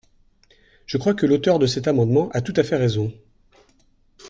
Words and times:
Je 0.87 0.97
crois 0.97 1.13
que 1.13 1.27
l’auteure 1.27 1.59
de 1.59 1.67
cet 1.67 1.87
amendement 1.87 2.29
a 2.31 2.41
tout 2.41 2.55
à 2.55 2.63
fait 2.63 2.75
raison. 2.75 3.13